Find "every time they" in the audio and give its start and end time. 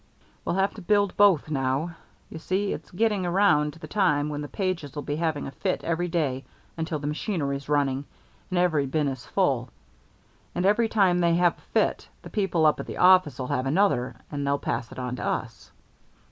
10.65-11.35